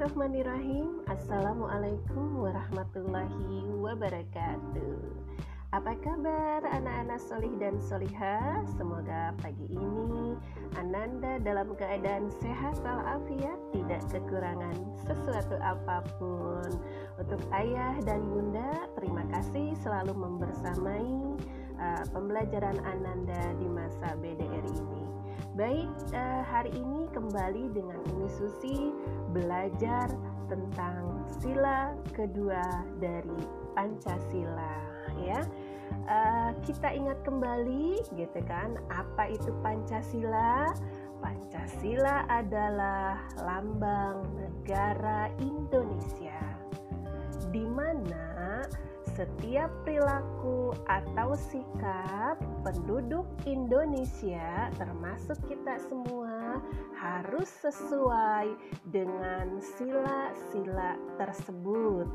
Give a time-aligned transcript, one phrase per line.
[0.00, 1.04] Bismillahirrahmanirrahim.
[1.12, 4.96] Assalamualaikum warahmatullahi wabarakatuh.
[5.76, 8.64] Apa kabar anak-anak solih dan solihah?
[8.80, 10.40] Semoga pagi ini
[10.80, 14.72] Ananda dalam keadaan sehat walafiat Tidak kekurangan
[15.04, 16.80] sesuatu apa pun.
[17.20, 21.36] Untuk ayah dan bunda Terima kasih selalu membersamai
[21.80, 25.10] uh, Pembelajaran Ananda di masa BDR ini
[25.58, 28.94] Baik, uh, hari ini kembali dengan Umi Susi
[29.34, 30.06] belajar
[30.46, 32.62] tentang sila kedua
[33.02, 33.34] dari
[33.74, 34.78] Pancasila
[35.18, 35.42] ya.
[36.06, 40.70] Uh, kita ingat kembali gitu kan, apa itu Pancasila?
[41.18, 46.40] Pancasila adalah lambang negara Indonesia
[47.50, 48.29] di mana
[49.20, 56.56] setiap perilaku atau sikap penduduk Indonesia, termasuk kita semua,
[56.96, 58.48] harus sesuai
[58.88, 62.08] dengan sila-sila tersebut.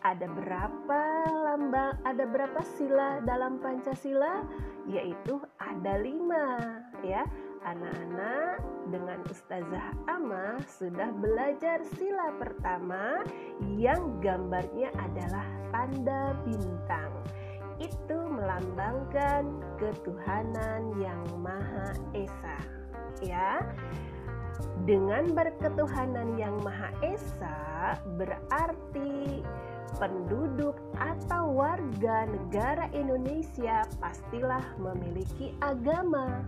[0.00, 1.02] Ada berapa
[1.44, 4.40] lambang, ada berapa sila dalam Pancasila?
[4.88, 6.56] Yaitu ada lima,
[7.04, 7.28] ya
[7.64, 13.20] anak-anak dengan Ustazah Ama sudah belajar sila pertama
[13.76, 17.12] yang gambarnya adalah tanda bintang.
[17.80, 22.58] Itu melambangkan ketuhanan yang Maha Esa.
[23.24, 23.64] Ya.
[24.84, 29.40] Dengan berketuhanan yang Maha Esa berarti
[29.96, 36.44] penduduk atau warga negara Indonesia pastilah memiliki agama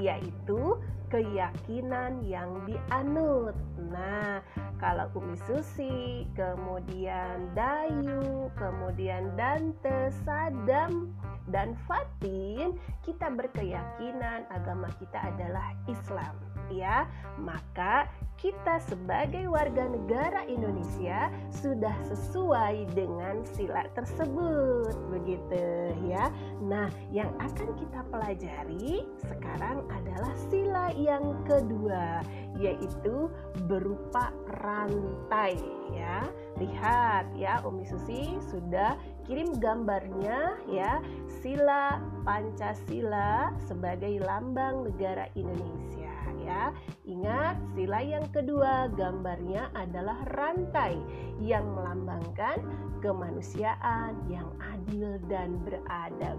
[0.00, 3.54] yaitu keyakinan yang dianut.
[3.78, 4.42] Nah,
[4.82, 11.14] kalau Umi Susi, kemudian Dayu, kemudian Dante, Sadam,
[11.46, 12.74] dan Fatin,
[13.06, 16.34] kita berkeyakinan agama kita adalah Islam,
[16.74, 17.06] ya.
[17.38, 26.30] Maka kita sebagai warga negara Indonesia sudah sesuai dengan sila tersebut begitu ya.
[26.62, 32.22] Nah, yang akan kita pelajari sekarang adalah sila yang kedua
[32.56, 33.28] yaitu
[33.68, 34.32] berupa
[34.64, 35.60] rantai
[35.92, 36.24] ya.
[36.56, 38.96] Lihat ya, Umi Susi sudah
[39.28, 41.04] kirim gambarnya ya,
[41.44, 46.15] sila Pancasila sebagai lambang negara Indonesia
[46.46, 46.70] ya.
[47.04, 50.96] Ingat, sila yang kedua gambarnya adalah rantai
[51.42, 52.62] yang melambangkan
[53.02, 56.38] kemanusiaan yang adil dan beradab.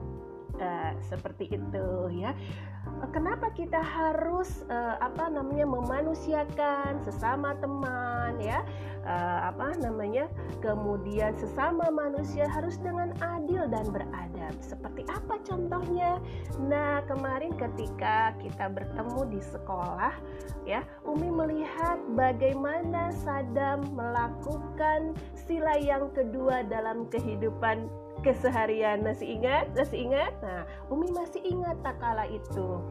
[0.57, 2.33] Uh, seperti itu ya.
[3.15, 8.61] Kenapa kita harus uh, apa namanya memanusiakan sesama teman ya?
[9.07, 10.27] Uh, apa namanya?
[10.59, 14.53] Kemudian sesama manusia harus dengan adil dan beradab.
[14.59, 16.19] Seperti apa contohnya?
[16.61, 20.13] Nah, kemarin ketika kita bertemu di sekolah
[20.67, 27.87] ya, Umi melihat bagaimana Sadam melakukan sila yang kedua dalam kehidupan
[28.25, 30.33] keseharian masih ingat masih ingat?
[30.41, 32.81] Nah Umi masih ingat tak kala itu.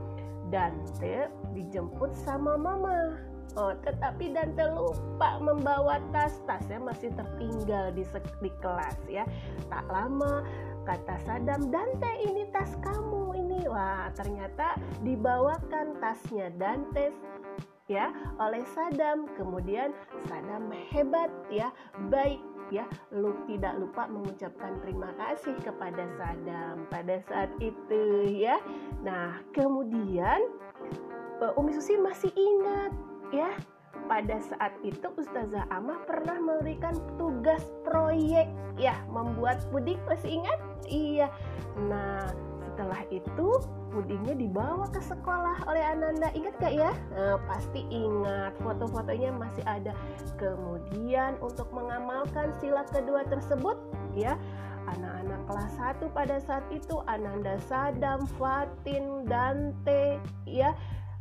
[0.47, 3.19] Dante dijemput sama mama.
[3.56, 6.38] Oh, tetapi Dante lupa membawa tas.
[6.44, 8.04] Tasnya masih tertinggal di,
[8.44, 9.25] di kelas ya.
[9.72, 10.44] Tak lama
[10.87, 13.60] kata Sadam Dante ini tas kamu ini.
[13.66, 17.10] Wah ternyata dibawakan tasnya Dante
[17.91, 19.26] ya oleh Sadam.
[19.34, 19.91] Kemudian
[20.28, 21.72] Sadam hebat ya
[22.12, 22.38] baik
[22.71, 22.84] ya.
[23.15, 28.59] Lu tidak lupa mengucapkan terima kasih kepada Sadam pada saat itu ya.
[29.03, 30.41] Nah kemudian
[31.43, 32.93] uh, Umi Susi masih ingat
[33.32, 33.50] ya.
[34.06, 38.47] Pada saat itu Ustazah Amah pernah memberikan tugas proyek
[38.78, 40.59] ya membuat puding masih ingat?
[40.87, 41.26] Iya.
[41.91, 42.31] Nah
[42.76, 43.48] setelah itu
[43.88, 46.28] pudingnya dibawa ke sekolah oleh Ananda.
[46.37, 46.92] Ingat gak ya?
[47.16, 49.97] Nah, pasti ingat foto-fotonya masih ada.
[50.37, 53.81] Kemudian untuk mengamalkan sila kedua tersebut
[54.12, 54.37] ya
[54.92, 55.72] anak-anak kelas
[56.04, 60.76] 1 pada saat itu Ananda Sadam, Fatin, Dante ya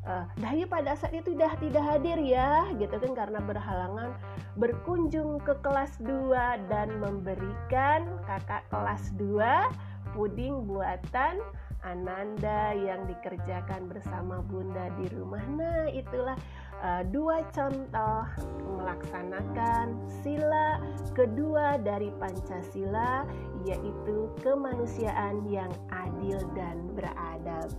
[0.05, 0.27] uh,
[0.69, 4.13] pada saat itu sudah tidak hadir ya gitu kan karena berhalangan
[4.59, 11.43] berkunjung ke kelas 2 dan memberikan kakak kelas 2 puding buatan
[11.85, 15.43] Ananda yang dikerjakan bersama Bunda di rumah.
[15.53, 16.33] Nah, itulah
[16.81, 18.25] uh, dua contoh
[18.65, 19.93] melaksanakan
[20.25, 20.81] sila
[21.13, 23.29] kedua dari Pancasila
[23.69, 27.69] yaitu kemanusiaan yang adil dan beradab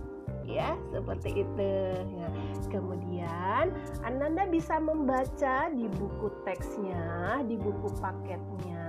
[0.47, 1.71] ya seperti itu
[2.15, 2.27] ya.
[2.71, 3.75] kemudian
[4.07, 8.87] Ananda bisa membaca di buku teksnya di buku paketnya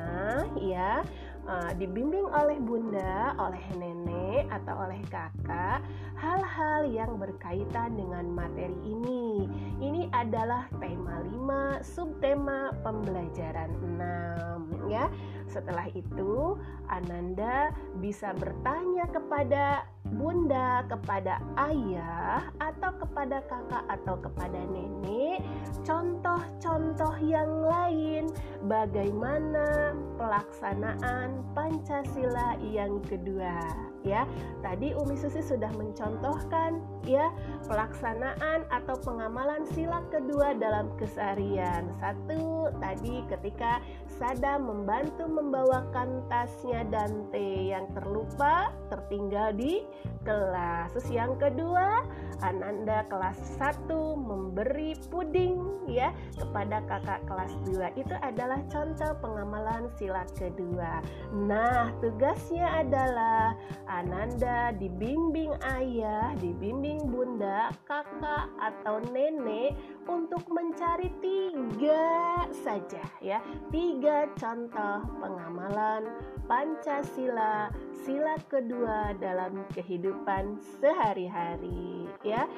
[0.62, 1.02] ya
[1.48, 5.80] uh, dibimbing oleh bunda oleh nenek atau oleh kakak
[6.20, 9.48] hal-hal yang berkaitan dengan materi ini.
[9.80, 15.08] Ini adalah tema 5, subtema pembelajaran 6 ya.
[15.48, 16.60] Setelah itu,
[16.92, 25.44] Ananda bisa bertanya kepada bunda, kepada ayah, atau kepada kakak atau kepada nenek,
[25.84, 28.28] contoh-contoh yang lain
[28.68, 34.24] bagaimana pelaksanaan Pancasila yang kedua ya.
[34.64, 37.32] Tadi Umi Susi sudah mencontohkan ya
[37.66, 41.90] pelaksanaan atau pengamalan sila kedua dalam keseharian.
[41.98, 43.82] Satu tadi ketika
[44.18, 49.86] Sada membantu membawakan tasnya Dante yang terlupa tertinggal di
[50.26, 50.90] kelas.
[50.98, 52.02] Terus yang kedua,
[52.42, 53.86] Ananda kelas 1
[54.18, 57.94] memberi puding ya kepada kakak kelas 2.
[57.98, 61.02] Itu adalah contoh pengamalan sila kedua.
[61.34, 63.54] Nah, tugasnya adalah
[63.86, 69.74] Ananda dibimbing ayah, dibimbing bunda, kakak atau nenek
[70.06, 73.38] untuk mencari tiga saja ya,
[73.68, 76.08] tiga contoh pengamalan
[76.48, 82.48] Pancasila sila kedua dalam kehidupan sehari-hari ya.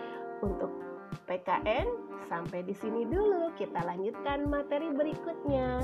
[0.40, 0.70] Untuk
[1.26, 1.90] PKN
[2.30, 5.82] sampai di sini dulu, kita lanjutkan materi berikutnya.